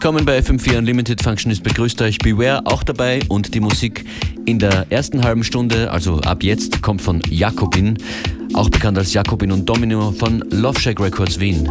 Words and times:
Willkommen 0.00 0.24
bei 0.24 0.38
FM4 0.38 0.78
Unlimited 0.78 1.20
Functionist 1.20 1.64
begrüßt 1.64 2.00
euch 2.02 2.18
Beware 2.18 2.64
auch 2.66 2.84
dabei 2.84 3.18
und 3.26 3.52
die 3.52 3.58
Musik 3.58 4.04
in 4.46 4.60
der 4.60 4.86
ersten 4.90 5.24
halben 5.24 5.42
Stunde, 5.42 5.90
also 5.90 6.20
ab 6.20 6.44
jetzt, 6.44 6.82
kommt 6.82 7.02
von 7.02 7.20
Jakobin, 7.28 7.98
auch 8.54 8.70
bekannt 8.70 8.96
als 8.96 9.12
Jakobin 9.12 9.50
und 9.50 9.68
Domino 9.68 10.12
von 10.12 10.44
Love 10.50 10.78
Shack 10.78 11.00
Records 11.00 11.40
Wien. 11.40 11.68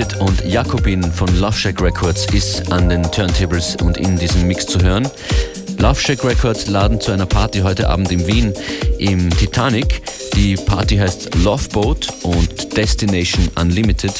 FM4 0.00 0.10
Unlimited 0.10 0.20
und 0.20 0.44
Jakobin 0.44 1.12
von 1.12 1.28
Love 1.36 1.56
Shack 1.56 1.80
Records 1.80 2.26
ist 2.32 2.72
an 2.72 2.88
den 2.88 3.02
Turntables 3.02 3.76
und 3.76 3.98
in 3.98 4.18
diesem 4.18 4.46
Mix 4.46 4.66
zu 4.66 4.80
hören. 4.80 5.08
Love 5.78 6.00
Shack 6.00 6.24
Records 6.24 6.68
laden 6.68 7.00
zu 7.00 7.12
einer 7.12 7.26
Party 7.26 7.60
heute 7.60 7.88
Abend 7.88 8.10
in 8.10 8.26
Wien 8.26 8.52
im 8.98 9.30
Titanic. 9.30 10.02
Die 10.34 10.56
Party 10.56 10.96
heißt 10.96 11.34
Love 11.36 11.68
Boat 11.70 12.08
und 12.22 12.76
Destination 12.76 13.48
Unlimited. 13.60 14.12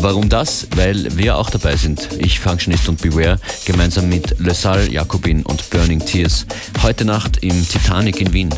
Warum 0.00 0.28
das? 0.28 0.66
Weil 0.76 1.16
wir 1.16 1.36
auch 1.36 1.50
dabei 1.50 1.76
sind. 1.76 2.08
Ich, 2.18 2.40
Functionist 2.40 2.88
und 2.88 3.00
Beware, 3.00 3.38
gemeinsam 3.64 4.08
mit 4.08 4.38
Le 4.38 4.54
Salle, 4.54 4.88
Jakobin 4.90 5.42
und 5.42 5.70
Burning 5.70 6.04
Tears. 6.04 6.46
Heute 6.82 7.04
Nacht 7.04 7.38
im 7.42 7.68
Titanic 7.68 8.20
in 8.20 8.32
Wien. 8.32 8.50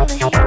Hallelujah. 0.00 0.39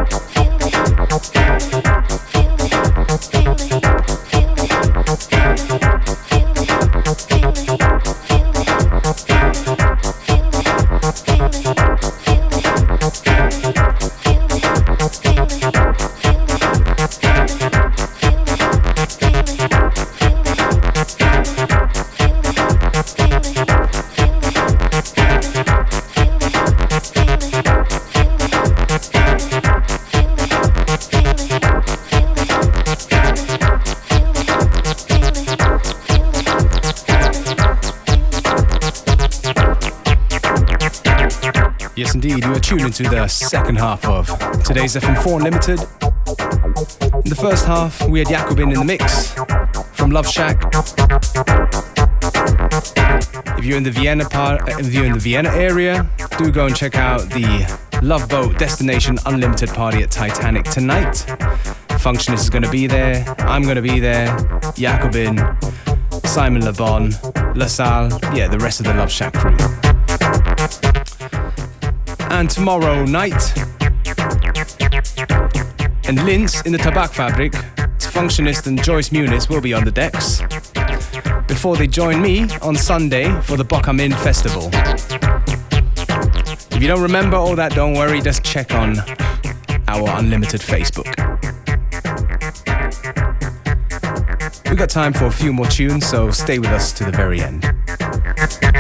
Tuned 42.78 42.88
into 42.88 43.04
the 43.04 43.28
second 43.28 43.76
half 43.76 44.04
of 44.06 44.26
today's 44.64 44.96
FM4 44.96 45.38
Unlimited. 45.38 45.80
In 47.24 47.30
the 47.30 47.38
first 47.40 47.66
half, 47.66 48.08
we 48.08 48.18
had 48.18 48.28
Jakobin 48.30 48.74
in 48.74 48.80
the 48.80 48.84
mix 48.84 49.36
from 49.96 50.10
Love 50.10 50.28
Shack. 50.28 50.60
If 53.60 53.66
you're 53.66 53.78
in 53.78 53.84
the 53.84 53.92
Vienna 53.92 54.28
part, 54.28 54.62
uh, 54.62 54.78
if 54.80 54.92
you're 54.92 55.06
in 55.06 55.14
the 55.14 55.20
Vienna 55.20 55.50
area, 55.50 56.10
do 56.40 56.52
go 56.52 56.66
and 56.66 56.76
check 56.76 56.96
out 56.96 57.22
the 57.30 57.48
Love 58.02 58.28
Boat 58.28 58.58
Destination 58.58 59.20
Unlimited 59.28 59.70
party 59.70 60.02
at 60.02 60.10
Titanic 60.10 60.64
tonight. 60.66 61.26
Functionist 62.02 62.40
is 62.40 62.50
going 62.50 62.64
to 62.64 62.72
be 62.72 62.88
there. 62.88 63.24
I'm 63.40 63.64
going 63.64 63.76
to 63.76 63.84
be 63.84 64.00
there. 64.00 64.36
Jakobin, 64.76 65.38
Simon 66.26 66.66
Le 66.66 66.74
Bon, 66.74 67.12
LaSalle, 67.54 68.10
yeah, 68.36 68.48
the 68.48 68.58
rest 68.60 68.80
of 68.80 68.88
the 68.88 68.96
Love 68.96 69.12
Shack 69.12 69.34
crew. 69.34 69.58
And 72.34 72.50
tomorrow 72.50 73.06
night, 73.06 73.56
and 76.08 76.26
Linz 76.26 76.62
in 76.66 76.72
the 76.72 76.80
Tabakfabrik, 76.80 77.54
Functionist 78.00 78.66
and 78.66 78.84
Joyce 78.84 79.10
Muniz 79.10 79.50
will 79.50 79.62
be 79.62 79.72
on 79.72 79.86
the 79.86 79.92
decks 79.92 80.42
before 81.48 81.78
they 81.78 81.86
join 81.86 82.24
me 82.24 82.50
on 82.64 82.76
Sunday 82.76 83.40
for 83.42 83.56
the 83.56 83.64
Bokamin 83.64 84.16
Festival. 84.24 84.72
If 86.76 86.82
you 86.82 86.88
don't 86.88 87.04
remember 87.04 87.38
all 87.38 87.56
that, 87.56 87.76
don't 87.76 87.94
worry, 87.94 88.20
just 88.20 88.44
check 88.44 88.74
on 88.74 88.98
our 89.88 90.10
Unlimited 90.18 90.62
Facebook. 90.62 91.14
We've 94.66 94.80
got 94.80 94.90
time 94.90 95.14
for 95.14 95.26
a 95.26 95.32
few 95.32 95.54
more 95.54 95.68
tunes, 95.68 96.08
so 96.08 96.32
stay 96.32 96.58
with 96.58 96.72
us 96.72 96.94
to 96.94 97.04
the 97.04 97.12
very 97.12 97.42
end. 97.42 98.73